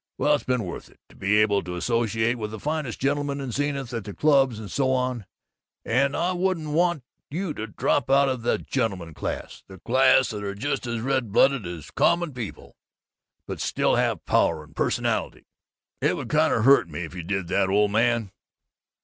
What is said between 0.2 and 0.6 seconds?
it's